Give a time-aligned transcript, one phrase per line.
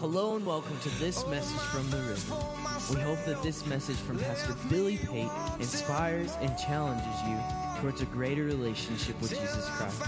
[0.00, 2.36] Hello and welcome to this message from the river.
[2.94, 5.28] We hope that this message from Pastor Billy Pate
[5.58, 7.36] inspires and challenges you
[7.80, 10.00] towards a greater relationship with Jesus Christ.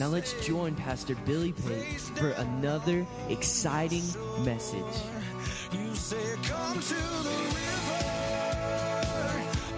[0.00, 4.02] Now let's join Pastor Billy Pate for another exciting
[4.44, 4.82] message.
[5.70, 8.02] You say, come to the river.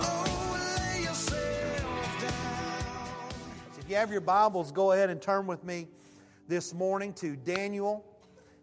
[0.01, 3.09] Oh, lay yourself down.
[3.79, 5.89] If you have your Bibles, go ahead and turn with me
[6.49, 8.07] this morning to Daniel.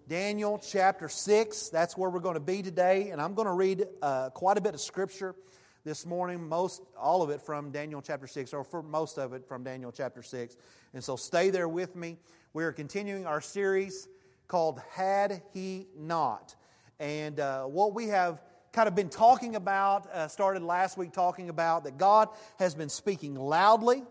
[0.09, 1.69] Daniel chapter 6.
[1.69, 3.11] That's where we're going to be today.
[3.11, 5.35] And I'm going to read uh, quite a bit of scripture
[5.83, 9.47] this morning, most all of it from Daniel chapter 6, or for most of it
[9.47, 10.57] from Daniel chapter 6.
[10.95, 12.17] And so stay there with me.
[12.53, 14.07] We are continuing our series
[14.47, 16.55] called Had He Not.
[16.99, 18.41] And uh, what we have
[18.73, 22.89] kind of been talking about, uh, started last week talking about that God has been
[22.89, 24.01] speaking loudly.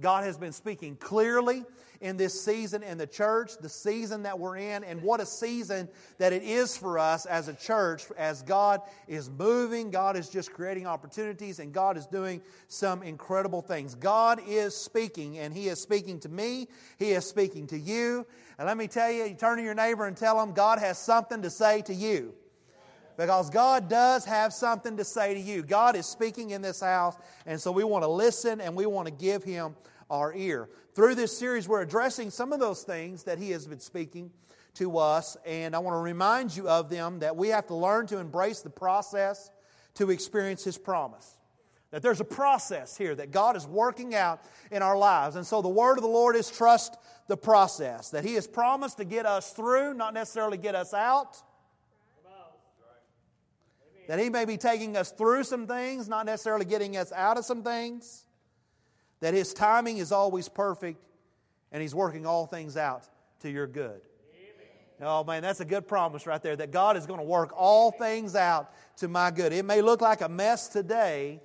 [0.00, 1.64] God has been speaking clearly
[2.00, 5.88] in this season in the church, the season that we're in, and what a season
[6.18, 10.52] that it is for us as a church as God is moving, God is just
[10.52, 13.94] creating opportunities, and God is doing some incredible things.
[13.94, 18.26] God is speaking, and He is speaking to me, He is speaking to you.
[18.58, 20.98] And let me tell you, you turn to your neighbor and tell him God has
[20.98, 22.34] something to say to you.
[23.16, 25.62] Because God does have something to say to you.
[25.62, 29.06] God is speaking in this house, and so we want to listen and we want
[29.06, 29.74] to give Him
[30.10, 30.68] our ear.
[30.94, 34.30] Through this series, we're addressing some of those things that He has been speaking
[34.74, 38.06] to us, and I want to remind you of them that we have to learn
[38.08, 39.50] to embrace the process
[39.94, 41.36] to experience His promise.
[41.90, 45.36] That there's a process here that God is working out in our lives.
[45.36, 46.96] And so the word of the Lord is trust
[47.28, 48.10] the process.
[48.10, 51.42] That He has promised to get us through, not necessarily get us out
[54.06, 57.44] that He may be taking us through some things, not necessarily getting us out of
[57.44, 58.24] some things.
[59.20, 61.00] That His timing is always perfect
[61.72, 63.04] and He's working all things out
[63.40, 64.00] to your good.
[65.00, 67.90] Oh man, that's a good promise right there that God is going to work all
[67.90, 69.52] things out to my good.
[69.52, 71.40] It may look like a mess today,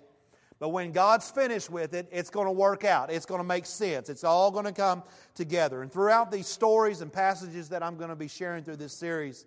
[0.57, 3.11] but when God's finished with it, it's going to work out.
[3.11, 4.09] It's going to make sense.
[4.09, 5.03] It's all going to come
[5.35, 5.81] together.
[5.81, 9.45] And throughout these stories and passages that I'm going to be sharing through this series,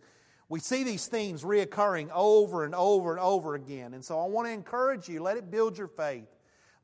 [0.49, 3.95] we see these themes reoccurring over and over and over again.
[3.95, 6.29] And so I want to encourage you let it build your faith,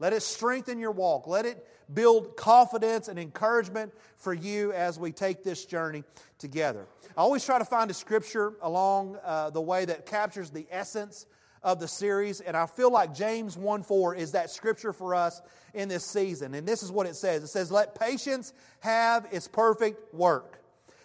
[0.01, 5.13] let it strengthen your walk, let it build confidence and encouragement for you as we
[5.13, 6.03] take this journey
[6.39, 6.87] together.
[7.17, 11.27] I always try to find a scripture along uh, the way that captures the essence
[11.63, 15.43] of the series, and I feel like James 1 4 is that scripture for us
[15.75, 16.55] in this season.
[16.55, 20.63] And this is what it says it says, Let patience have its perfect work,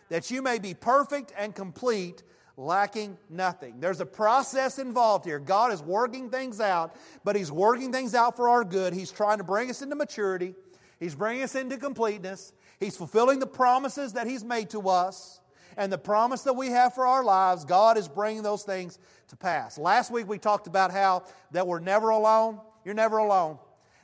[0.09, 2.23] that you may be perfect and complete
[2.57, 3.79] lacking nothing.
[3.79, 5.39] There's a process involved here.
[5.39, 8.93] God is working things out, but He's working things out for our good.
[8.93, 10.55] He's trying to bring us into maturity,
[10.99, 12.53] He's bringing us into completeness.
[12.79, 15.39] He's fulfilling the promises that He's made to us.
[15.77, 19.35] And the promise that we have for our lives, God is bringing those things to
[19.35, 19.77] pass.
[19.77, 22.61] Last week we talked about how that we're never alone.
[22.85, 23.59] You're never alone.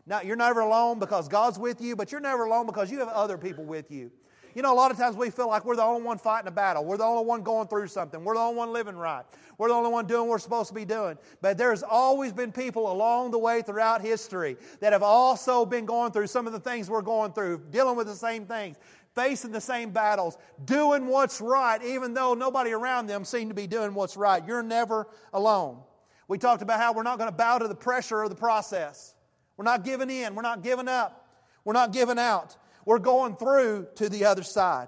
[0.05, 3.07] Now, you're never alone because God's with you, but you're never alone because you have
[3.07, 4.11] other people with you.
[4.53, 6.51] You know, a lot of times we feel like we're the only one fighting a
[6.51, 6.83] battle.
[6.83, 8.23] We're the only one going through something.
[8.23, 9.23] We're the only one living right.
[9.57, 11.17] We're the only one doing what we're supposed to be doing.
[11.41, 16.11] But there's always been people along the way throughout history that have also been going
[16.11, 18.77] through some of the things we're going through, dealing with the same things,
[19.15, 23.67] facing the same battles, doing what's right, even though nobody around them seemed to be
[23.67, 24.45] doing what's right.
[24.45, 25.79] You're never alone.
[26.27, 29.15] We talked about how we're not going to bow to the pressure of the process.
[29.57, 30.33] We're not giving in.
[30.33, 31.29] We're not giving up.
[31.65, 32.55] We're not giving out.
[32.85, 34.87] We're going through to the other side.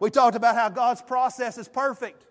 [0.00, 2.24] We talked about how God's process is perfect.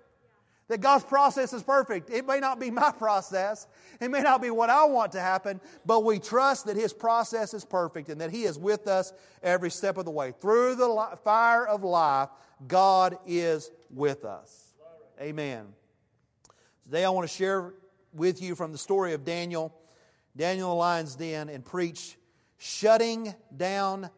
[0.69, 2.09] That God's process is perfect.
[2.09, 3.67] It may not be my process,
[4.01, 7.53] it may not be what I want to happen, but we trust that His process
[7.53, 10.33] is perfect and that He is with us every step of the way.
[10.39, 12.29] Through the fire of life,
[12.67, 14.73] God is with us.
[15.21, 15.67] Amen.
[16.83, 17.73] Today I want to share
[18.13, 19.73] with you from the story of Daniel,
[20.35, 22.17] Daniel the lion's den, and preach
[22.57, 24.09] shutting down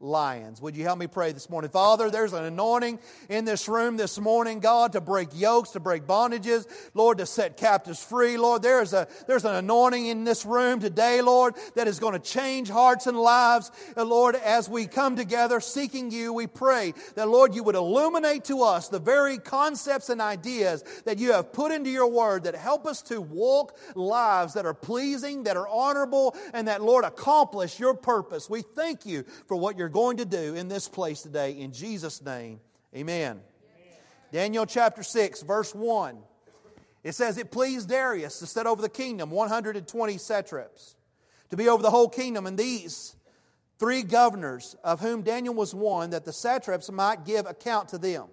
[0.00, 0.62] lions.
[0.62, 1.70] Would you help me pray this morning?
[1.70, 6.04] Father, there's an anointing in this room this morning, God, to break yokes, to break
[6.04, 8.36] bondages, Lord, to set captives free.
[8.36, 12.20] Lord, there's a there's an anointing in this room today, Lord, that is going to
[12.20, 13.72] change hearts and lives.
[13.96, 18.44] And Lord, as we come together seeking you, we pray that Lord, you would illuminate
[18.44, 22.54] to us the very concepts and ideas that you have put into your word that
[22.54, 27.80] help us to walk lives that are pleasing, that are honorable, and that Lord accomplish
[27.80, 28.48] your purpose.
[28.48, 31.52] We thank you for what you're going to do in this place today.
[31.52, 32.60] In Jesus' name,
[32.94, 33.40] amen.
[33.40, 33.40] amen.
[34.32, 36.18] Daniel chapter 6, verse 1.
[37.04, 40.96] It says, It pleased Darius to set over the kingdom 120 satraps,
[41.50, 43.14] to be over the whole kingdom, and these
[43.78, 48.26] three governors, of whom Daniel was one, that the satraps might give account to them,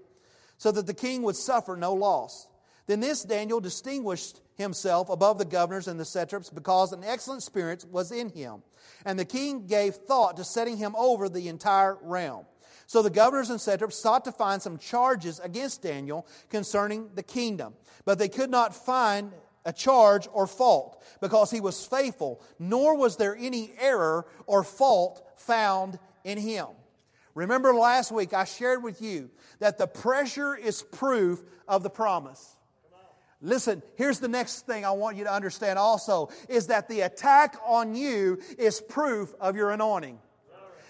[0.57, 2.47] so that the king would suffer no loss.
[2.87, 7.85] Then this Daniel distinguished himself above the governors and the satraps because an excellent spirit
[7.91, 8.63] was in him.
[9.05, 12.45] And the king gave thought to setting him over the entire realm.
[12.87, 17.73] So the governors and satraps sought to find some charges against Daniel concerning the kingdom,
[18.05, 19.31] but they could not find
[19.65, 25.27] a charge or fault because he was faithful, nor was there any error or fault
[25.37, 26.67] found in him.
[27.33, 29.29] Remember last week I shared with you
[29.59, 32.55] that the pressure is proof of the promise.
[33.45, 37.55] Listen, here's the next thing I want you to understand also is that the attack
[37.63, 40.17] on you is proof of your anointing.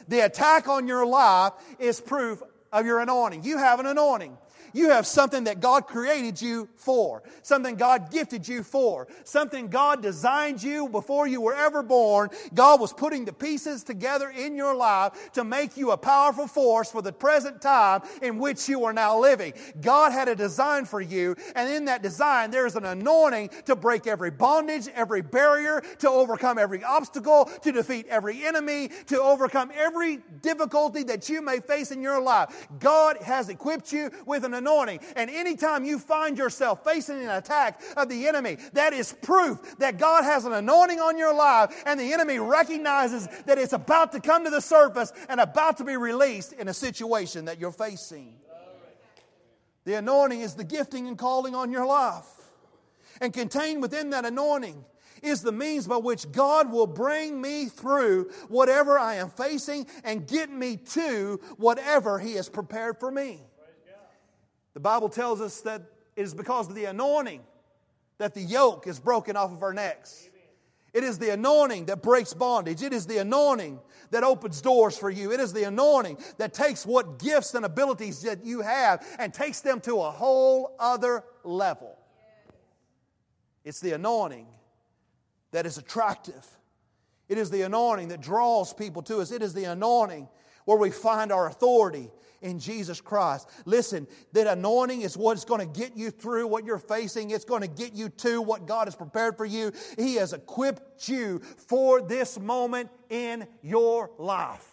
[0.07, 2.41] The attack on your life is proof
[2.71, 3.43] of your anointing.
[3.43, 4.37] You have an anointing.
[4.75, 10.01] You have something that God created you for, something God gifted you for, something God
[10.01, 12.29] designed you before you were ever born.
[12.53, 16.91] God was putting the pieces together in your life to make you a powerful force
[16.91, 19.53] for the present time in which you are now living.
[19.79, 24.07] God had a design for you, and in that design, there's an anointing to break
[24.07, 30.17] every bondage, every barrier, to overcome every obstacle, to defeat every enemy, to overcome every
[30.41, 32.67] difficulty that you may face in your life.
[32.79, 34.99] God has equipped you with an anointing.
[35.15, 39.99] And anytime you find yourself facing an attack of the enemy, that is proof that
[39.99, 44.19] God has an anointing on your life and the enemy recognizes that it's about to
[44.19, 48.33] come to the surface and about to be released in a situation that you're facing.
[49.83, 52.25] The anointing is the gifting and calling on your life.
[53.21, 54.83] And contained within that anointing
[55.21, 60.27] is the means by which God will bring me through whatever I am facing and
[60.27, 63.41] get me to whatever He has prepared for me.
[64.75, 65.81] The Bible tells us that
[66.15, 67.41] it is because of the anointing
[68.17, 70.29] that the yoke is broken off of our necks.
[70.93, 72.81] It is the anointing that breaks bondage.
[72.83, 73.79] It is the anointing
[74.11, 75.31] that opens doors for you.
[75.31, 79.61] It is the anointing that takes what gifts and abilities that you have and takes
[79.61, 81.97] them to a whole other level.
[83.63, 84.47] It's the anointing
[85.51, 86.45] that is attractive.
[87.27, 89.31] It is the anointing that draws people to us.
[89.31, 90.27] It is the anointing
[90.65, 92.09] where we find our authority
[92.45, 93.49] in Jesus Christ.
[93.65, 97.31] Listen, that anointing is what's going to get you through what you're facing.
[97.31, 99.71] It's going to get you to what God has prepared for you.
[99.97, 104.71] He has equipped you for this moment in your life.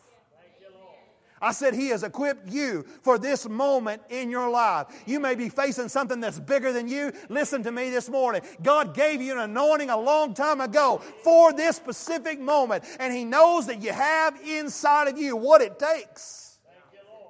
[1.41, 4.87] I said, He has equipped you for this moment in your life.
[5.07, 7.11] You may be facing something that's bigger than you.
[7.29, 8.43] Listen to me this morning.
[8.63, 13.25] God gave you an anointing a long time ago for this specific moment, and He
[13.25, 16.52] knows that you have inside of you what it takes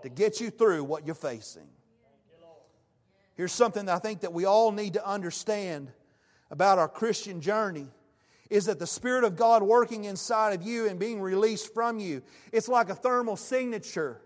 [0.03, 1.69] to get you through what you're facing.
[3.35, 5.91] Here's something that I think that we all need to understand
[6.51, 7.89] about our Christian journey
[8.51, 12.23] is that the Spirit of God working inside of you and being released from you,
[12.53, 14.21] it's like a thermal signature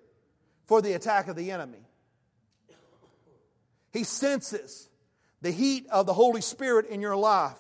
[0.67, 1.87] for the attack of the enemy.
[3.93, 4.89] He senses
[5.43, 7.59] the heat of the Holy Spirit in your life,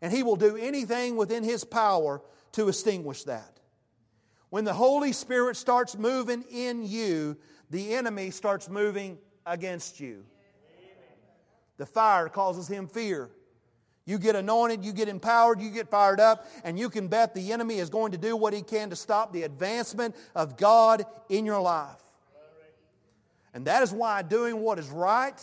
[0.00, 2.22] and He will do anything within His power
[2.52, 3.57] to extinguish that.
[4.50, 7.36] When the Holy Spirit starts moving in you,
[7.70, 10.24] the enemy starts moving against you.
[11.76, 13.30] The fire causes him fear.
[14.04, 17.52] You get anointed, you get empowered, you get fired up, and you can bet the
[17.52, 21.44] enemy is going to do what he can to stop the advancement of God in
[21.44, 22.00] your life.
[23.52, 25.38] And that is why doing what is right,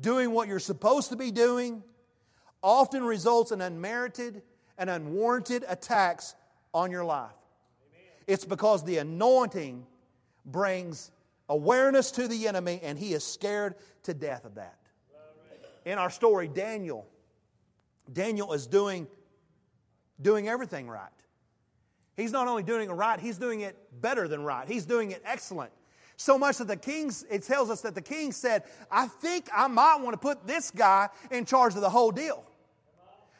[0.00, 1.82] doing what you're supposed to be doing,
[2.62, 4.42] often results in unmerited
[4.78, 6.34] and unwarranted attacks
[6.72, 7.30] on your life.
[8.28, 9.86] It's because the anointing
[10.44, 11.10] brings
[11.48, 14.78] awareness to the enemy, and he is scared to death of that.
[15.86, 17.06] In our story, Daniel,
[18.12, 19.06] Daniel is doing,
[20.20, 21.08] doing everything right.
[22.18, 24.68] He's not only doing it right, he's doing it better than right.
[24.68, 25.72] He's doing it excellent.
[26.18, 29.68] So much that the king, it tells us that the king said, I think I
[29.68, 32.44] might want to put this guy in charge of the whole deal.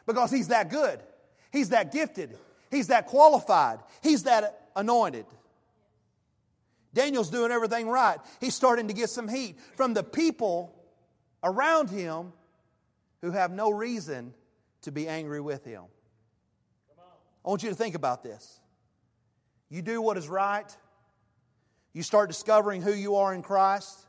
[0.07, 1.01] Because he's that good.
[1.53, 2.39] He's that gifted.
[2.71, 3.81] He's that qualified.
[4.03, 5.27] He's that anointed.
[6.95, 8.19] Daniel's doing everything right.
[8.41, 10.75] He's starting to get some heat from the people
[11.43, 12.33] around him
[13.21, 14.35] who have no reason
[14.83, 15.85] to be angry with him.
[17.45, 18.61] I want you to think about this.
[19.71, 20.75] You do what is right,
[21.93, 24.07] you start discovering who you are in Christ,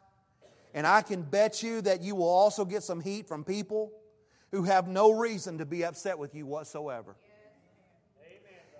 [0.73, 3.91] and I can bet you that you will also get some heat from people
[4.51, 7.15] who have no reason to be upset with you whatsoever.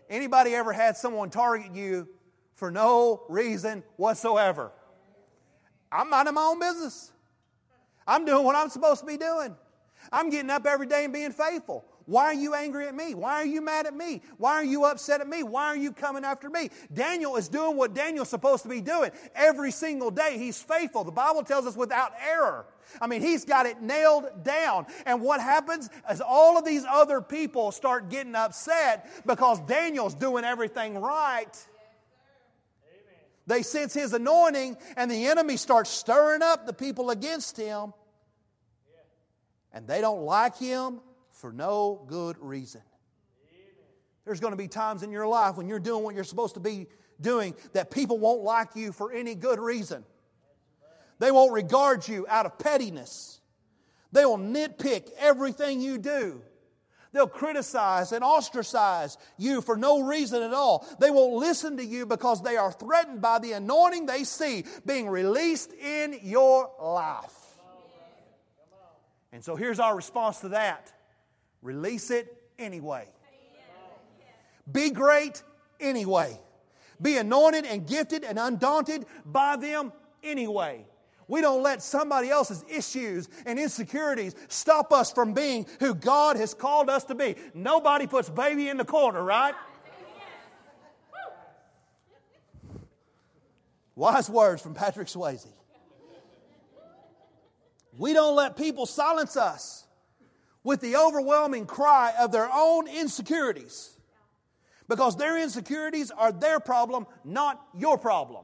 [0.09, 2.07] Anybody ever had someone target you
[2.55, 4.71] for no reason whatsoever?
[5.91, 7.11] I'm minding my own business.
[8.07, 9.55] I'm doing what I'm supposed to be doing.
[10.11, 11.85] I'm getting up every day and being faithful.
[12.09, 13.13] Why are you angry at me?
[13.13, 14.23] Why are you mad at me?
[14.37, 15.43] Why are you upset at me?
[15.43, 16.71] Why are you coming after me?
[16.91, 20.39] Daniel is doing what Daniel's supposed to be doing every single day.
[20.39, 21.03] He's faithful.
[21.03, 22.65] The Bible tells us without error.
[22.99, 24.87] I mean, he's got it nailed down.
[25.05, 30.43] And what happens is all of these other people start getting upset because Daniel's doing
[30.43, 31.55] everything right.
[33.45, 37.93] They sense his anointing, and the enemy starts stirring up the people against him.
[39.71, 41.01] And they don't like him
[41.39, 42.81] for no good reason.
[44.25, 46.59] There's going to be times in your life when you're doing what you're supposed to
[46.59, 46.87] be
[47.19, 50.03] doing that people won't like you for any good reason.
[51.19, 53.39] They won't regard you out of pettiness.
[54.11, 56.41] They will nitpick everything you do.
[57.11, 60.85] They'll criticize and ostracize you for no reason at all.
[60.99, 65.09] They won't listen to you because they are threatened by the anointing they see being
[65.09, 67.33] released in your life.
[69.31, 70.91] And so here's our response to that
[71.61, 73.07] release it anyway.
[74.71, 75.41] Be great
[75.79, 76.39] anyway.
[77.01, 79.91] Be anointed and gifted and undaunted by them
[80.23, 80.85] anyway.
[81.27, 86.53] We don't let somebody else's issues and insecurities stop us from being who God has
[86.53, 87.35] called us to be.
[87.53, 89.53] Nobody puts baby in the corner, right?
[93.95, 95.45] Wise words from Patrick Swayze.
[97.97, 99.85] We don't let people silence us
[100.63, 103.97] with the overwhelming cry of their own insecurities
[104.87, 108.43] because their insecurities are their problem, not your problem.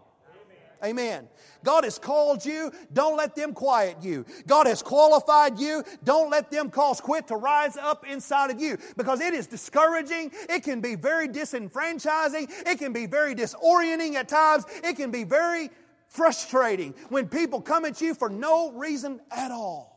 [0.84, 1.28] Amen.
[1.64, 2.72] God has called you.
[2.94, 4.26] Don't let them quiet you.
[4.46, 5.84] God has qualified you.
[6.04, 10.32] Don't let them cause quit to rise up inside of you because it is discouraging.
[10.50, 12.52] It can be very disenfranchising.
[12.68, 14.66] It can be very disorienting at times.
[14.84, 15.72] It can be very
[16.08, 19.95] frustrating when people come at you for no reason at all.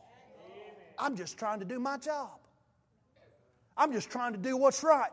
[0.99, 2.39] I'm just trying to do my job.
[3.77, 5.09] I'm just trying to do what's right.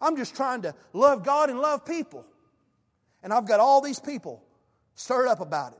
[0.00, 2.24] I'm just trying to love God and love people.
[3.22, 4.42] And I've got all these people
[4.94, 5.78] stirred up about it.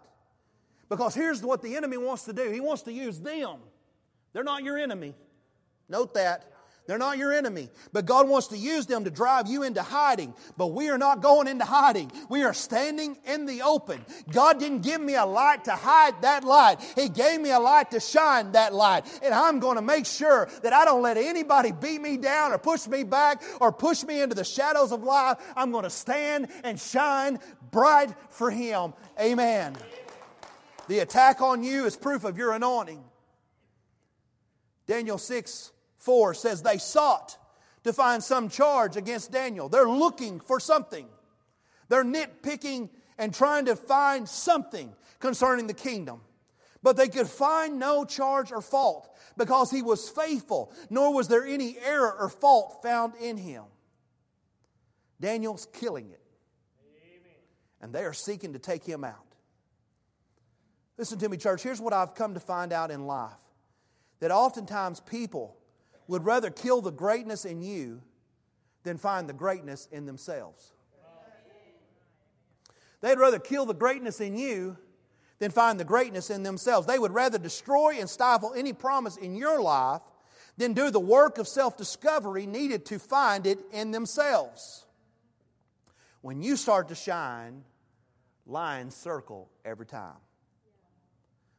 [0.89, 3.59] Because here's what the enemy wants to do he wants to use them.
[4.33, 5.15] They're not your enemy.
[5.89, 6.52] Note that.
[6.87, 7.71] They're not your enemy.
[7.93, 10.35] But God wants to use them to drive you into hiding.
[10.57, 12.11] But we are not going into hiding.
[12.29, 14.05] We are standing in the open.
[14.33, 17.93] God didn't give me a light to hide that light, He gave me a light
[17.93, 19.05] to shine that light.
[19.23, 22.59] And I'm going to make sure that I don't let anybody beat me down or
[22.59, 25.39] push me back or push me into the shadows of life.
[25.57, 27.39] I'm going to stand and shine
[27.71, 28.95] bright for Him.
[29.21, 29.77] Amen.
[30.89, 33.03] The attack on you is proof of your anointing.
[34.87, 35.72] Daniel 6
[36.03, 37.37] 4 says they sought
[37.85, 39.69] to find some charge against Daniel.
[39.69, 41.07] They're looking for something.
[41.89, 46.21] They're nitpicking and trying to find something concerning the kingdom.
[46.83, 51.45] But they could find no charge or fault because he was faithful, nor was there
[51.45, 53.65] any error or fault found in him.
[55.21, 56.21] Daniel's killing it.
[57.81, 59.37] And they are seeking to take him out.
[60.99, 61.63] Listen to me, church.
[61.63, 63.31] Here's what I've come to find out in life
[64.21, 65.57] that oftentimes people
[66.09, 68.03] would rather kill the greatness in you
[68.83, 70.73] than find the greatness in themselves.
[73.01, 74.77] They'd rather kill the greatness in you
[75.39, 76.87] than find the greatness in themselves.
[76.87, 80.03] They would rather destroy and stifle any promise in your life
[80.57, 84.85] than do the work of self discovery needed to find it in themselves.
[86.21, 87.65] When you start to shine,
[88.47, 90.21] lions circle every time.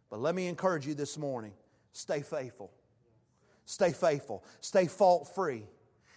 [0.09, 1.53] But let me encourage you this morning
[1.91, 2.71] stay faithful.
[3.65, 4.43] Stay faithful.
[4.60, 5.65] Stay fault free.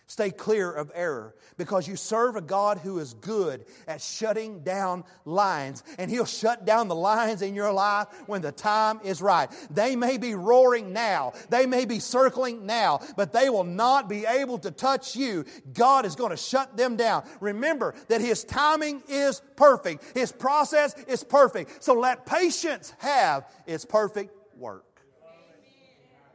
[0.08, 5.02] Stay clear of error because you serve a God who is good at shutting down
[5.24, 9.50] lions, and He'll shut down the lions in your life when the time is right.
[9.68, 14.24] They may be roaring now, they may be circling now, but they will not be
[14.26, 15.44] able to touch you.
[15.72, 17.28] God is going to shut them down.
[17.40, 21.82] Remember that His timing is perfect, His process is perfect.
[21.82, 24.84] So let patience have its perfect work.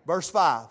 [0.05, 0.67] Verse 5.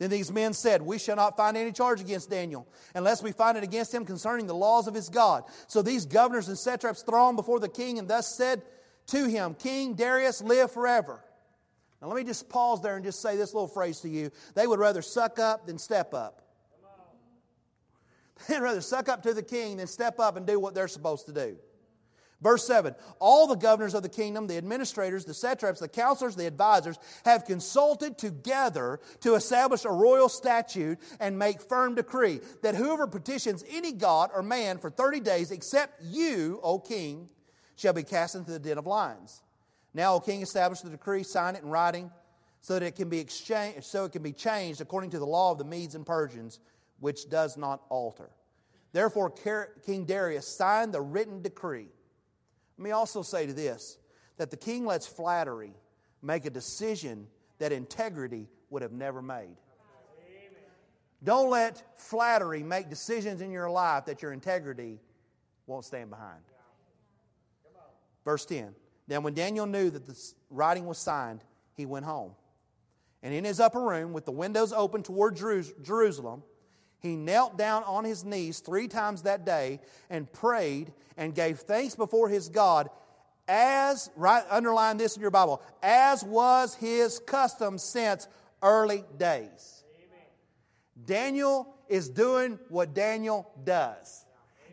[0.00, 3.58] Then these men said, We shall not find any charge against Daniel, unless we find
[3.58, 5.44] it against him concerning the laws of his God.
[5.68, 8.62] So these governors and satraps thronged before the king and thus said
[9.08, 11.22] to him, King Darius, live forever.
[12.00, 14.30] Now let me just pause there and just say this little phrase to you.
[14.54, 16.40] They would rather suck up than step up.
[18.48, 21.26] They'd rather suck up to the king than step up and do what they're supposed
[21.26, 21.58] to do.
[22.42, 26.46] Verse 7 All the governors of the kingdom, the administrators, the satraps, the counselors, the
[26.46, 33.06] advisors have consulted together to establish a royal statute and make firm decree that whoever
[33.06, 37.28] petitions any god or man for 30 days, except you, O king,
[37.76, 39.42] shall be cast into the den of lions.
[39.92, 42.10] Now, O king, establish the decree, sign it in writing,
[42.62, 45.50] so that it can be exchanged, so it can be changed according to the law
[45.50, 46.60] of the Medes and Persians,
[47.00, 48.30] which does not alter.
[48.92, 49.30] Therefore,
[49.86, 51.88] King Darius signed the written decree.
[52.80, 53.98] Let me also say to this
[54.38, 55.74] that the king lets flattery
[56.22, 57.26] make a decision
[57.58, 59.58] that integrity would have never made.
[61.22, 64.98] Don't let flattery make decisions in your life that your integrity
[65.66, 66.40] won't stand behind.
[68.24, 68.74] Verse 10
[69.06, 70.18] Then, when Daniel knew that the
[70.48, 71.44] writing was signed,
[71.74, 72.32] he went home.
[73.22, 76.42] And in his upper room, with the windows open toward Jerusalem,
[77.00, 81.94] he knelt down on his knees three times that day and prayed and gave thanks
[81.96, 82.90] before his God,
[83.48, 88.28] as, right, underline this in your Bible, as was his custom since
[88.62, 89.82] early days.
[89.96, 90.26] Amen.
[91.04, 94.24] Daniel is doing what Daniel does.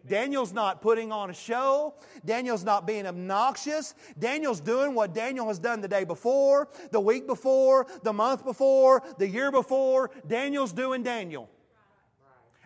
[0.06, 1.94] Daniel's not putting on a show.
[2.24, 3.94] Daniel's not being obnoxious.
[4.18, 9.04] Daniel's doing what Daniel has done the day before, the week before, the month before,
[9.18, 10.10] the year before.
[10.26, 11.50] Daniel's doing Daniel.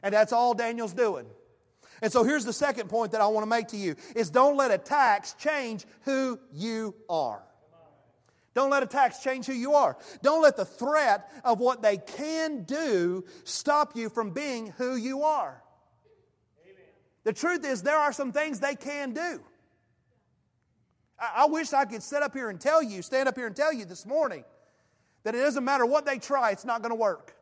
[0.04, 1.26] And that's all Daniel's doing.
[2.02, 4.58] And so here's the second point that I want to make to you is don't
[4.58, 7.44] let attacks change who you are.
[8.54, 9.98] Don't let attacks change who you are.
[10.22, 15.24] Don't let the threat of what they can do stop you from being who you
[15.24, 15.62] are.
[17.24, 19.42] The truth is, there are some things they can do.
[21.20, 23.56] I, I wish I could sit up here and tell you, stand up here and
[23.56, 24.44] tell you this morning,
[25.24, 27.36] that it doesn't matter what they try, it's not going to work.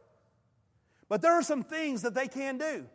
[1.09, 2.85] But there are some things that they can do.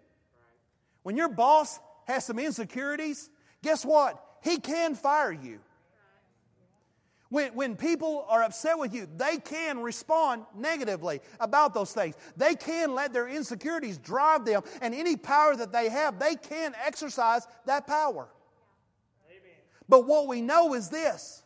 [1.03, 3.29] When your boss has some insecurities,
[3.63, 4.25] guess what?
[4.43, 5.61] He can fire you.
[7.31, 12.15] When, when people are upset with you, they can respond negatively about those things.
[12.37, 16.75] They can let their insecurities drive them, and any power that they have, they can
[16.87, 18.29] exercise that power.
[19.89, 21.43] But what we know is this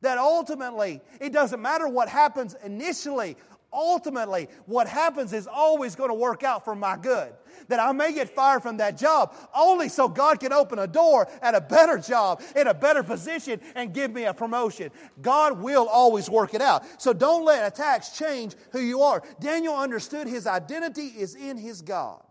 [0.00, 3.36] that ultimately, it doesn't matter what happens initially
[3.72, 7.32] ultimately, what happens is always going to work out for my good.
[7.68, 11.28] That I may get fired from that job only so God can open a door
[11.42, 14.90] at a better job, in a better position, and give me a promotion.
[15.20, 16.84] God will always work it out.
[17.00, 19.22] So don't let attacks change who you are.
[19.40, 22.22] Daniel understood his identity is in his God.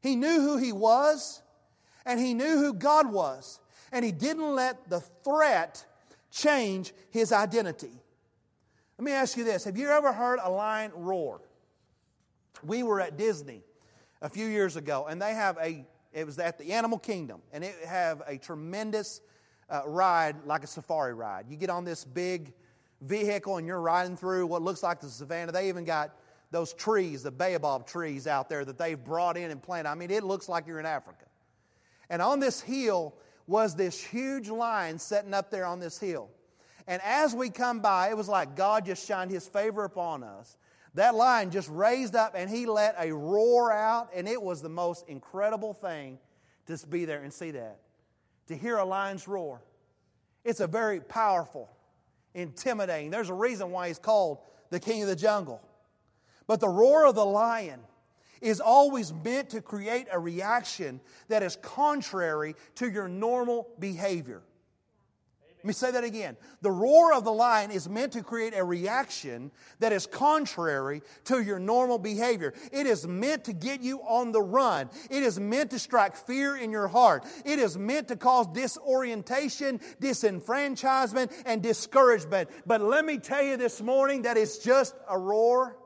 [0.00, 1.42] He knew who he was,
[2.04, 3.60] and he knew who God was.
[3.92, 5.84] And he didn't let the threat
[6.30, 8.01] change his identity.
[9.02, 11.40] Let me ask you this Have you ever heard a lion roar?
[12.62, 13.64] We were at Disney
[14.20, 17.64] a few years ago, and they have a, it was at the Animal Kingdom, and
[17.64, 19.20] it have a tremendous
[19.68, 21.46] uh, ride like a safari ride.
[21.48, 22.52] You get on this big
[23.00, 25.50] vehicle and you're riding through what looks like the savannah.
[25.50, 26.14] They even got
[26.52, 29.88] those trees, the baobab trees out there that they've brought in and planted.
[29.88, 31.26] I mean, it looks like you're in Africa.
[32.08, 33.16] And on this hill
[33.48, 36.30] was this huge lion sitting up there on this hill.
[36.86, 40.56] And as we come by, it was like God just shined his favor upon us.
[40.94, 44.68] That lion just raised up and he let a roar out, and it was the
[44.68, 46.18] most incredible thing
[46.66, 47.78] to be there and see that.
[48.48, 49.62] To hear a lion's roar.
[50.44, 51.70] It's a very powerful,
[52.34, 53.10] intimidating.
[53.10, 54.38] There's a reason why he's called
[54.70, 55.62] the king of the jungle.
[56.46, 57.80] But the roar of the lion
[58.40, 64.42] is always meant to create a reaction that is contrary to your normal behavior.
[65.62, 66.36] Let me say that again.
[66.60, 71.40] The roar of the lion is meant to create a reaction that is contrary to
[71.40, 72.52] your normal behavior.
[72.72, 74.90] It is meant to get you on the run.
[75.08, 77.24] It is meant to strike fear in your heart.
[77.44, 82.50] It is meant to cause disorientation, disenfranchisement, and discouragement.
[82.66, 85.76] But let me tell you this morning that it's just a roar.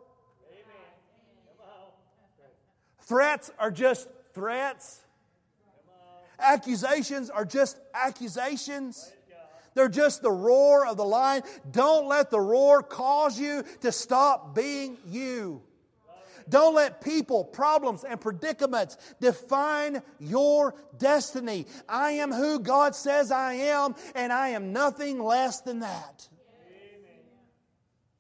[3.03, 5.03] Threats are just threats.
[6.39, 9.13] Accusations are just accusations.
[9.77, 11.43] They're just the roar of the lion.
[11.71, 15.63] Don't let the roar cause you to stop being you.
[16.49, 21.67] Don't let people, problems, and predicaments define your destiny.
[21.87, 26.27] I am who God says I am, and I am nothing less than that.
[26.63, 27.21] Amen.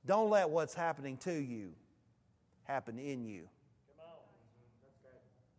[0.05, 1.73] Don't let what's happening to you
[2.65, 3.49] happen in you.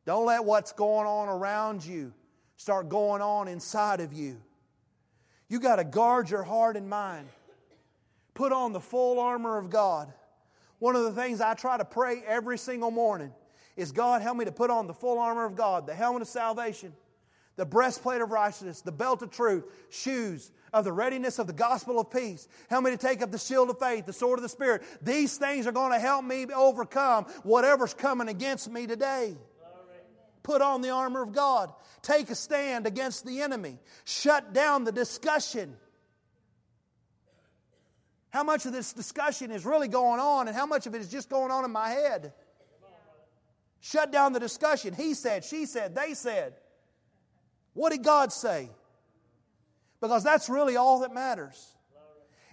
[0.06, 2.14] Don't let what's going on around you
[2.56, 4.38] start going on inside of you.
[5.50, 7.28] You got to guard your heart and mind.
[8.34, 10.12] Put on the full armor of God.
[10.80, 13.34] One of the things I try to pray every single morning
[13.76, 16.28] is God, help me to put on the full armor of God, the helmet of
[16.28, 16.94] salvation,
[17.56, 22.00] the breastplate of righteousness, the belt of truth, shoes of the readiness of the gospel
[22.00, 22.48] of peace.
[22.70, 24.84] Help me to take up the shield of faith, the sword of the Spirit.
[25.02, 29.36] These things are going to help me overcome whatever's coming against me today.
[30.48, 31.74] Put on the armor of God.
[32.02, 33.80] Take a stand against the enemy.
[34.06, 35.76] Shut down the discussion.
[38.30, 41.12] How much of this discussion is really going on, and how much of it is
[41.12, 42.32] just going on in my head?
[43.82, 44.94] Shut down the discussion.
[44.94, 46.54] He said, she said, they said.
[47.74, 48.70] What did God say?
[50.00, 51.76] Because that's really all that matters.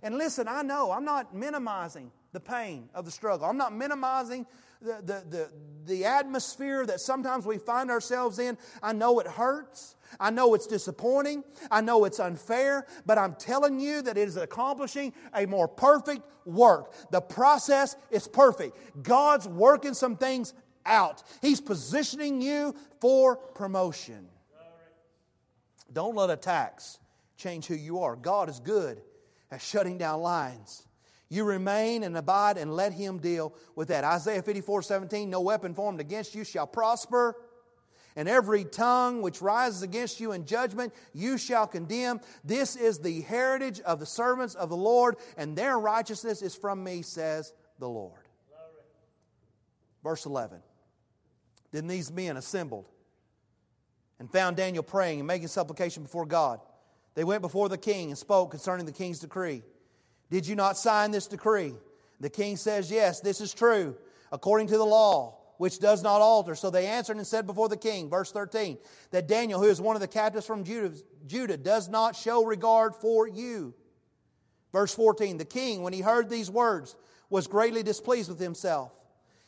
[0.02, 3.46] And listen, I know I'm not minimizing the pain of the struggle.
[3.46, 4.46] I'm not minimizing
[4.84, 5.50] the, the,
[5.86, 8.58] the, atmosphere that sometimes we find ourselves in.
[8.82, 9.96] I know it hurts.
[10.20, 11.42] I know it's disappointing.
[11.70, 16.22] I know it's unfair, but I'm telling you that it is accomplishing a more perfect
[16.44, 16.92] work.
[17.10, 18.76] The process is perfect.
[19.02, 20.52] God's working some things
[20.86, 24.28] out, He's positioning you for promotion.
[25.92, 26.98] Don't let attacks
[27.36, 28.16] change who you are.
[28.16, 29.00] God is good
[29.50, 30.86] at shutting down lines.
[31.34, 34.04] You remain and abide and let him deal with that.
[34.04, 37.34] Isaiah 54 17, no weapon formed against you shall prosper,
[38.14, 42.20] and every tongue which rises against you in judgment you shall condemn.
[42.44, 46.84] This is the heritage of the servants of the Lord, and their righteousness is from
[46.84, 48.20] me, says the Lord.
[50.04, 50.60] Verse 11.
[51.72, 52.88] Then these men assembled
[54.20, 56.60] and found Daniel praying and making supplication before God.
[57.16, 59.64] They went before the king and spoke concerning the king's decree.
[60.34, 61.74] Did you not sign this decree?
[62.18, 63.94] The king says, Yes, this is true,
[64.32, 66.56] according to the law, which does not alter.
[66.56, 68.78] So they answered and said before the king, verse 13,
[69.12, 70.96] that Daniel, who is one of the captives from Judah,
[71.28, 73.74] Judah does not show regard for you.
[74.72, 76.96] Verse 14, the king, when he heard these words,
[77.30, 78.90] was greatly displeased with himself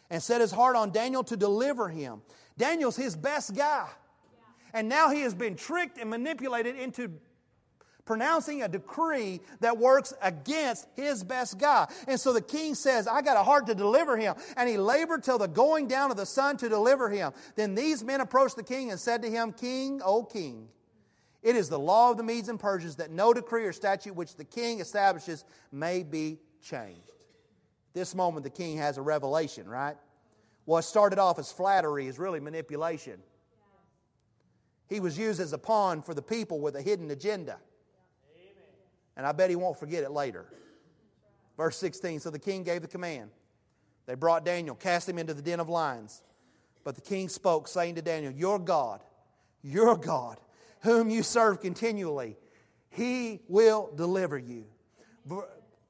[0.08, 2.22] and set his heart on Daniel to deliver him.
[2.56, 3.88] Daniel's his best guy.
[4.72, 7.10] And now he has been tricked and manipulated into
[8.06, 11.86] pronouncing a decree that works against his best guy.
[12.08, 14.36] And so the king says, I got a heart to deliver him.
[14.56, 17.32] And he labored till the going down of the sun to deliver him.
[17.56, 20.68] Then these men approached the king and said to him, King, O king,
[21.42, 24.36] it is the law of the Medes and Persians that no decree or statute which
[24.36, 27.02] the king establishes may be changed.
[27.92, 29.96] This moment, the king has a revelation, right?
[30.64, 33.20] What started off as flattery is really manipulation.
[34.88, 37.58] He was used as a pawn for the people with a hidden agenda.
[39.16, 40.46] And I bet he won't forget it later.
[41.56, 43.30] Verse 16 So the king gave the command.
[44.06, 46.22] They brought Daniel, cast him into the den of lions.
[46.84, 49.00] But the king spoke, saying to Daniel, Your God,
[49.62, 50.38] your God,
[50.82, 52.36] whom you serve continually,
[52.90, 54.66] he will deliver you.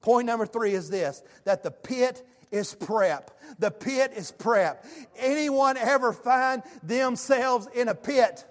[0.01, 3.31] Point number three is this that the pit is prep.
[3.59, 4.85] The pit is prep.
[5.19, 8.45] Anyone ever find themselves in a pit?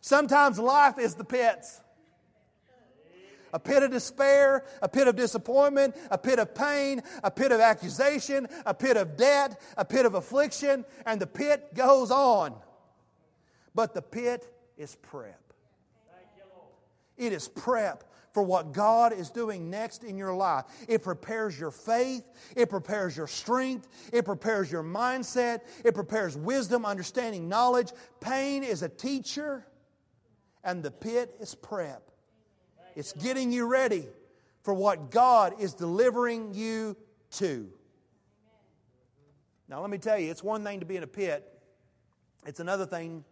[0.00, 1.80] Sometimes life is the pits.
[3.52, 7.60] A pit of despair, a pit of disappointment, a pit of pain, a pit of
[7.60, 12.54] accusation, a pit of debt, a pit of affliction, and the pit goes on.
[13.74, 15.40] But the pit is prep.
[17.16, 20.64] It is prep for what God is doing next in your life.
[20.88, 22.24] It prepares your faith,
[22.56, 27.92] it prepares your strength, it prepares your mindset, it prepares wisdom, understanding, knowledge.
[28.20, 29.66] Pain is a teacher,
[30.64, 32.09] and the pit is prep.
[32.96, 34.06] It's getting you ready
[34.62, 36.96] for what God is delivering you
[37.32, 37.68] to.
[39.68, 41.46] Now, let me tell you, it's one thing to be in a pit,
[42.46, 43.24] it's another thing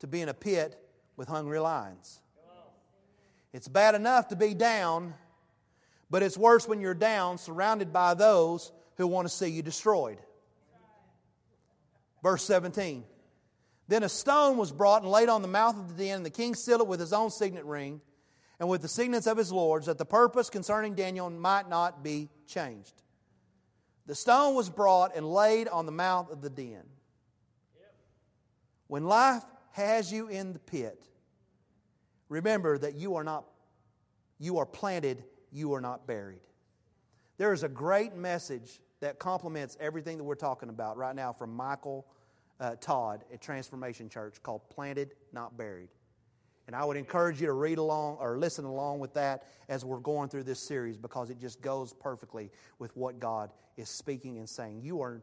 [0.00, 0.78] to be in a pit
[1.16, 2.20] with hungry lions.
[3.52, 5.14] It's bad enough to be down,
[6.10, 10.18] but it's worse when you're down, surrounded by those who want to see you destroyed.
[12.22, 13.04] Verse 17.
[13.88, 16.30] Then a stone was brought and laid on the mouth of the den, and the
[16.30, 18.00] king sealed it with his own signet ring
[18.58, 22.28] and with the signets of his lords, that the purpose concerning Daniel might not be
[22.46, 23.02] changed.
[24.06, 26.84] The stone was brought and laid on the mouth of the den.
[28.86, 29.42] When life
[29.72, 31.06] has you in the pit,
[32.28, 33.44] Remember that you are not
[34.38, 36.42] you are planted, you are not buried.
[37.38, 41.56] There is a great message that complements everything that we're talking about right now from
[41.56, 42.06] Michael
[42.60, 45.88] uh, Todd at Transformation Church called Planted, Not Buried.
[46.66, 50.00] And I would encourage you to read along or listen along with that as we're
[50.00, 54.48] going through this series because it just goes perfectly with what God is speaking and
[54.48, 54.80] saying.
[54.82, 55.22] You are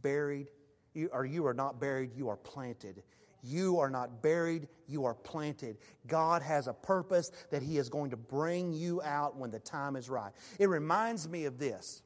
[0.00, 0.48] buried,
[0.94, 3.02] you, or you are not buried, you are planted.
[3.42, 5.76] You are not buried, you are planted.
[6.06, 9.96] God has a purpose that He is going to bring you out when the time
[9.96, 10.32] is right.
[10.58, 12.02] It reminds me of this.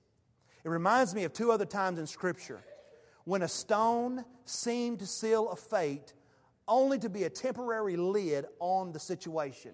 [0.65, 2.61] It reminds me of two other times in Scripture
[3.25, 6.13] when a stone seemed to seal a fate
[6.69, 9.73] only to be a temporary lid on the situation.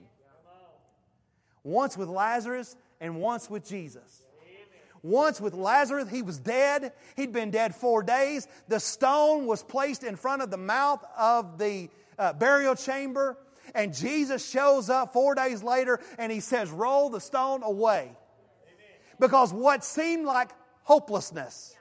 [1.63, 4.23] Once with Lazarus and once with Jesus.
[5.03, 6.93] Once with Lazarus, he was dead.
[7.15, 8.49] He'd been dead four days.
[8.69, 13.37] The stone was placed in front of the mouth of the uh, burial chamber.
[13.75, 18.13] And Jesus shows up four days later and he says, Roll the stone away.
[19.21, 20.51] Because what seemed like
[20.83, 21.75] hopelessness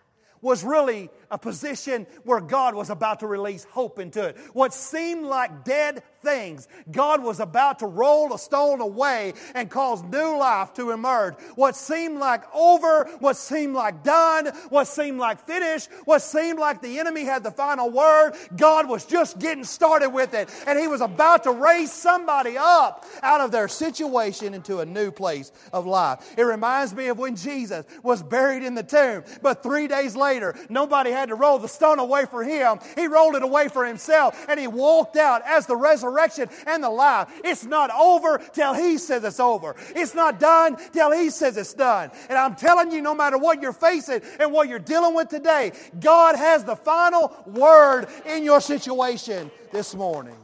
[0.44, 4.38] was really a position where God was about to release hope into it.
[4.54, 10.04] What seemed like dead things, God was about to roll a stone away and cause
[10.04, 11.36] new life to emerge.
[11.56, 16.82] What seemed like over, what seemed like done, what seemed like finished, what seemed like
[16.82, 20.50] the enemy had the final word, God was just getting started with it.
[20.68, 25.12] And He was about to raise somebody up out of their situation into a new
[25.12, 26.34] place of life.
[26.38, 30.33] It reminds me of when Jesus was buried in the tomb, but three days later,
[30.69, 32.80] nobody had to roll the stone away for Him.
[32.96, 36.89] He rolled it away for Himself, and He walked out as the resurrection and the
[36.89, 37.30] life.
[37.43, 39.76] It's not over till He says it's over.
[39.96, 42.12] It's not done till He says it's done.
[42.30, 45.72] And I'm telling you, no matter what you're facing and what you're dealing with today,
[46.00, 50.36] God has the final word in your situation this morning.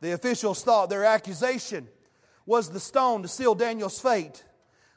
[0.00, 1.88] The officials thought their accusation
[2.46, 4.44] was the stone to seal Daniel's fate.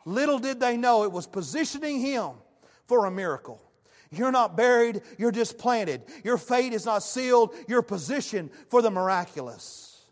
[0.05, 2.31] Little did they know it was positioning him
[2.87, 3.61] for a miracle.
[4.11, 6.03] You're not buried, you're just planted.
[6.23, 10.05] Your fate is not sealed, you're positioned for the miraculous.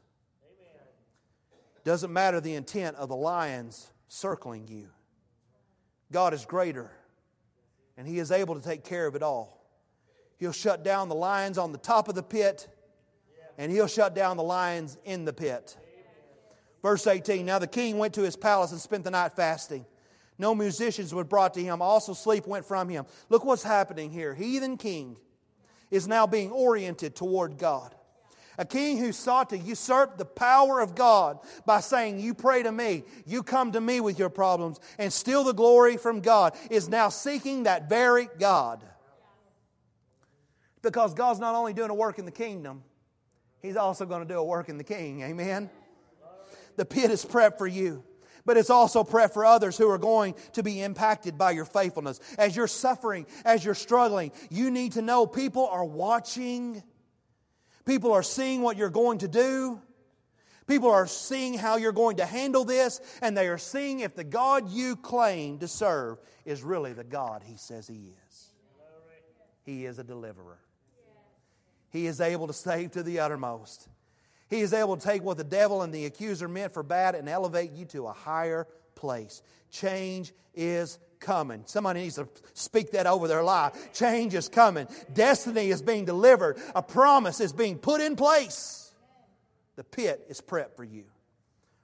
[0.44, 0.88] Amen.
[1.84, 4.88] Doesn't matter the intent of the lions circling you.
[6.12, 6.92] God is greater,
[7.96, 9.62] and He is able to take care of it all.
[10.38, 12.68] He'll shut down the lions on the top of the pit,
[13.58, 15.78] and He'll shut down the lions in the pit.
[16.82, 19.86] Verse 18 Now the king went to his palace and spent the night fasting.
[20.42, 21.84] No musicians were brought to him.
[21.84, 23.06] Also, sleep went from him.
[23.30, 24.34] Look what's happening here.
[24.34, 25.18] Heathen king
[25.92, 27.94] is now being oriented toward God.
[28.58, 32.72] A king who sought to usurp the power of God by saying, You pray to
[32.72, 36.90] me, you come to me with your problems, and steal the glory from God, is
[36.90, 38.84] now seeking that very God.
[40.82, 42.84] Because God's not only doing a work in the kingdom,
[43.62, 45.22] He's also going to do a work in the king.
[45.22, 45.70] Amen?
[46.78, 48.04] The pit is prepped for you
[48.46, 52.20] but it's also prayer for others who are going to be impacted by your faithfulness.
[52.38, 56.84] As you're suffering, as you're struggling, you need to know people are watching,
[57.86, 59.82] people are seeing what you're going to do.
[60.68, 64.24] People are seeing how you're going to handle this, and they are seeing if the
[64.24, 68.46] God you claim to serve is really the God He says He is.
[69.64, 70.60] He is a deliverer.
[71.90, 73.90] He is able to save to the uttermost.
[74.52, 77.30] He is able to take what the devil and the accuser meant for bad and
[77.30, 79.42] elevate you to a higher place.
[79.72, 81.64] Change is coming.
[81.68, 83.94] Somebody needs to speak that over their life.
[83.94, 84.90] Change is coming.
[85.14, 86.60] Destiny is being delivered.
[86.76, 88.92] A promise is being put in place.
[89.78, 91.06] The pit is prepped for you.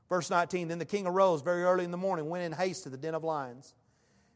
[0.10, 2.90] Verse 19 Then the king arose very early in the morning, went in haste to
[2.90, 3.74] the den of lions.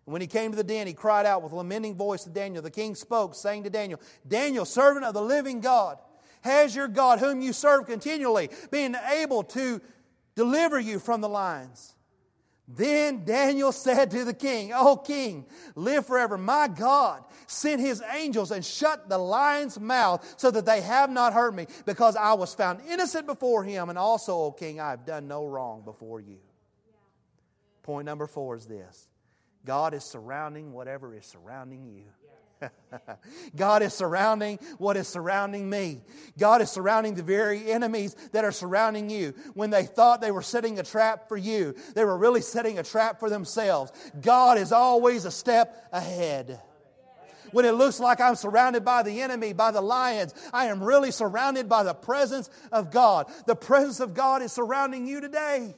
[0.05, 2.29] And when he came to the den, he cried out with a lamenting voice to
[2.29, 2.63] Daniel.
[2.63, 5.99] The king spoke, saying to Daniel, Daniel, servant of the living God,
[6.41, 9.81] has your God, whom you serve continually, been able to
[10.35, 11.93] deliver you from the lions?
[12.67, 16.37] Then Daniel said to the king, O king, live forever.
[16.37, 21.33] My God sent his angels and shut the lion's mouth so that they have not
[21.33, 23.89] hurt me, because I was found innocent before him.
[23.89, 26.37] And also, O king, I have done no wrong before you.
[27.83, 29.07] Point number four is this
[29.65, 32.03] God is surrounding whatever is surrounding you.
[33.55, 36.01] God is surrounding what is surrounding me.
[36.37, 39.33] God is surrounding the very enemies that are surrounding you.
[39.53, 42.83] When they thought they were setting a trap for you, they were really setting a
[42.83, 43.91] trap for themselves.
[44.19, 46.59] God is always a step ahead.
[47.51, 51.11] When it looks like I'm surrounded by the enemy, by the lions, I am really
[51.11, 53.29] surrounded by the presence of God.
[53.45, 55.75] The presence of God is surrounding you today.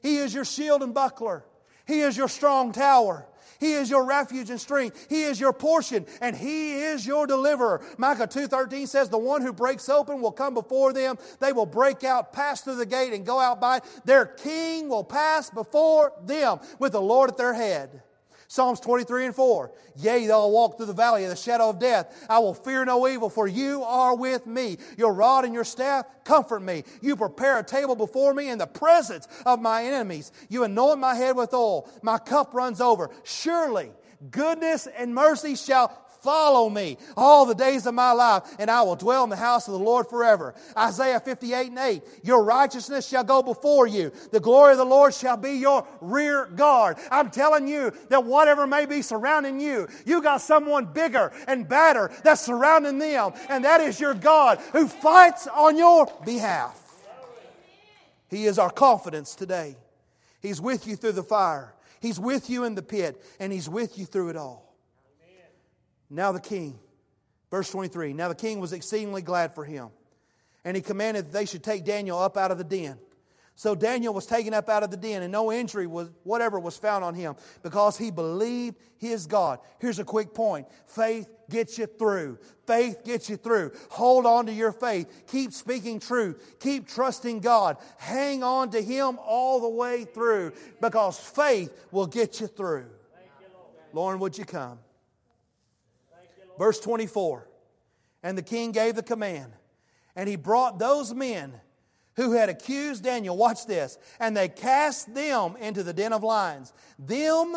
[0.00, 1.44] He is your shield and buckler,
[1.86, 3.26] He is your strong tower.
[3.60, 5.06] He is your refuge and strength.
[5.08, 7.80] He is your portion and he is your deliverer.
[7.98, 11.18] Micah 2:13 says the one who breaks open will come before them.
[11.40, 13.80] They will break out, pass through the gate and go out by.
[14.04, 18.02] Their king will pass before them with the Lord at their head.
[18.48, 19.72] Psalms 23 and 4.
[19.96, 22.84] Yea, though I walk through the valley of the shadow of death, I will fear
[22.84, 24.78] no evil, for you are with me.
[24.96, 26.84] Your rod and your staff comfort me.
[27.00, 30.32] You prepare a table before me in the presence of my enemies.
[30.48, 31.90] You anoint my head with oil.
[32.02, 33.10] My cup runs over.
[33.24, 33.90] Surely
[34.30, 38.96] goodness and mercy shall follow me all the days of my life, and I will
[38.96, 40.54] dwell in the house of the Lord forever.
[40.76, 42.02] Isaiah 58 and 8.
[42.22, 44.10] Your righteousness shall go before you.
[44.32, 46.96] The glory of the Lord shall be your rear guard.
[47.10, 52.10] I'm telling you that whatever may be surrounding you, you got someone bigger and better
[52.24, 56.80] that's surrounding them, and that is your God who fights on your behalf.
[58.30, 59.76] He is our confidence today.
[60.40, 61.74] He's with you through the fire.
[62.00, 64.63] He's with you in the pit, and He's with you through it all.
[66.14, 66.78] Now the king,
[67.50, 69.88] verse 23, now the king was exceedingly glad for him.
[70.64, 72.98] And he commanded that they should take Daniel up out of the den.
[73.56, 76.76] So Daniel was taken up out of the den, and no injury was whatever was
[76.76, 79.58] found on him because he believed his God.
[79.80, 82.38] Here's a quick point faith gets you through.
[82.64, 83.72] Faith gets you through.
[83.90, 85.24] Hold on to your faith.
[85.28, 86.56] Keep speaking truth.
[86.60, 87.76] Keep trusting God.
[87.98, 92.86] Hang on to Him all the way through because faith will get you through.
[93.92, 94.78] Lauren, would you come?
[96.58, 97.48] Verse 24.
[98.22, 99.52] And the king gave the command,
[100.16, 101.52] and he brought those men
[102.16, 106.72] who had accused Daniel, watch this, and they cast them into the den of lions.
[106.98, 107.56] Them,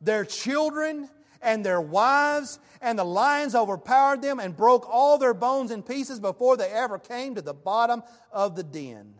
[0.00, 1.08] their children,
[1.40, 6.20] and their wives, and the lions overpowered them and broke all their bones in pieces
[6.20, 9.14] before they ever came to the bottom of the den.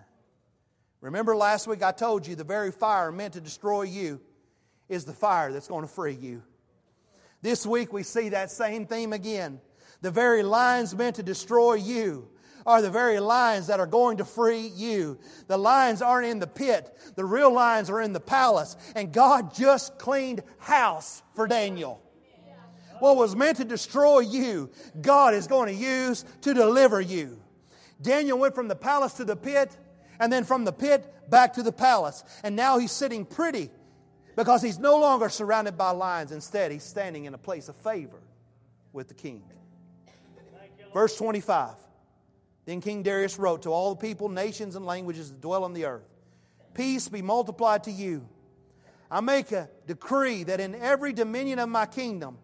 [1.01, 4.21] Remember last week I told you the very fire meant to destroy you
[4.89, 6.43] is the fire that's going to free you.
[7.42, 9.61] This week we see that same theme again.
[10.00, 12.28] The very lions meant to destroy you
[12.64, 15.18] are the very lions that are going to free you.
[15.48, 18.76] The lions aren't in the pit, the real lions are in the palace.
[18.94, 22.00] And God just cleaned house for Daniel.
[23.00, 27.40] What was meant to destroy you, God is going to use to deliver you.
[28.00, 29.76] Daniel went from the palace to the pit,
[30.20, 32.22] and then from the pit back to the palace.
[32.44, 33.70] And now he's sitting pretty
[34.37, 36.33] because he's no longer surrounded by lions.
[36.33, 38.21] Instead, he's standing in a place of favor
[38.92, 39.42] with the king.
[40.92, 41.75] Verse 25.
[42.64, 45.87] Then King Darius wrote to all the people, nations, and languages that dwell on the
[45.87, 46.09] earth
[46.75, 48.27] Peace be multiplied to you.
[49.11, 52.38] I make a decree that in every dominion of my kingdom,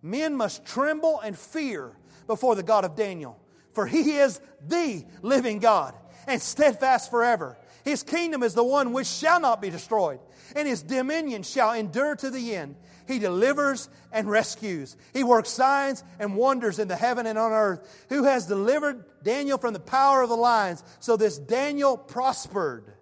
[0.00, 1.92] men must tremble and fear
[2.26, 3.38] before the God of Daniel,
[3.74, 5.94] for he is the living God
[6.26, 7.58] and steadfast forever.
[7.86, 10.18] His kingdom is the one which shall not be destroyed,
[10.56, 12.74] and his dominion shall endure to the end.
[13.06, 14.96] He delivers and rescues.
[15.12, 18.06] He works signs and wonders in the heaven and on earth.
[18.08, 20.82] Who has delivered Daniel from the power of the lions?
[20.98, 22.92] So this Daniel prospered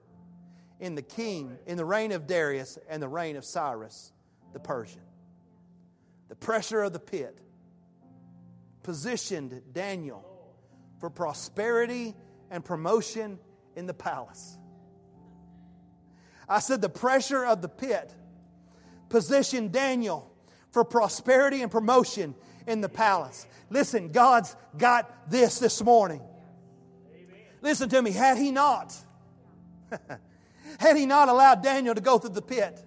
[0.78, 4.12] in the king, in the reign of Darius and the reign of Cyrus
[4.52, 5.00] the Persian.
[6.28, 7.38] The pressure of the pit
[8.82, 10.26] positioned Daniel
[11.00, 12.14] for prosperity
[12.50, 13.38] and promotion
[13.76, 14.58] in the palace.
[16.48, 18.12] I said the pressure of the pit
[19.08, 20.30] positioned Daniel
[20.70, 22.34] for prosperity and promotion
[22.66, 23.46] in the palace.
[23.70, 26.20] Listen, God's got this this morning.
[27.62, 28.94] Listen to me, had he not,
[30.78, 32.84] had he not allowed Daniel to go through the pit,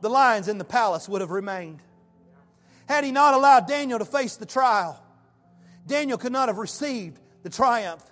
[0.00, 1.80] the lions in the palace would have remained.
[2.86, 5.02] Had he not allowed Daniel to face the trial,
[5.86, 8.04] Daniel could not have received the triumph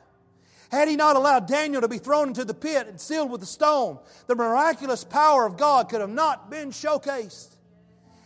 [0.70, 3.46] had he not allowed Daniel to be thrown into the pit and sealed with a
[3.46, 7.57] stone, the miraculous power of God could have not been showcased.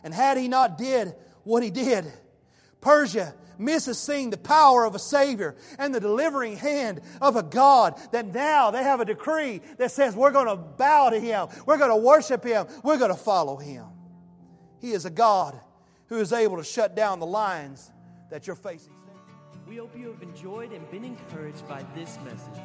[0.03, 2.13] And had he not did what he did,
[2.81, 7.99] Persia misses seeing the power of a Savior and the delivering hand of a God
[8.11, 11.79] that now they have a decree that says we're going to bow to Him, we're
[11.79, 13.87] going to worship Him, we're going to follow Him.
[14.81, 15.59] He is a God
[16.09, 17.91] who is able to shut down the lions
[18.31, 18.93] that you're facing.
[19.69, 22.63] We hope you have enjoyed and been encouraged by this message.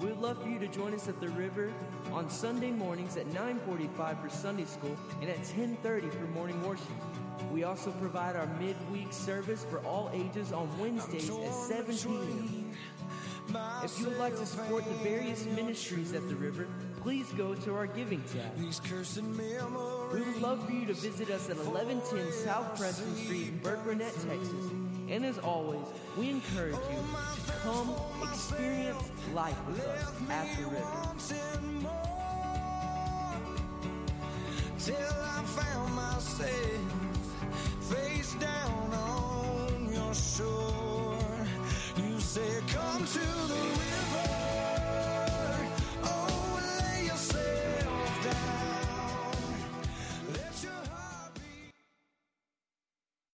[0.00, 1.72] We would love for you to join us at the river
[2.12, 6.86] on Sunday mornings at 9:45 for Sunday school and at 10:30 for morning worship.
[7.52, 12.76] We also provide our midweek service for all ages on Wednesdays at 7 p.m.
[13.82, 16.68] If you would like to support the various ministries at the river,
[17.02, 18.56] please go to our giving tab.
[18.56, 18.66] We
[20.22, 24.70] would love for you to visit us at 1110 South Preston Street in Burkburnett, Texas.
[25.10, 25.80] And as always,
[26.16, 27.02] we encourage you
[27.46, 27.92] to come
[28.22, 29.02] experience
[29.34, 30.86] life with us at the river.
[34.78, 37.10] Till I found myself
[37.90, 41.18] face down on your shore.
[41.96, 43.18] You say, Come to
[43.48, 44.29] the river.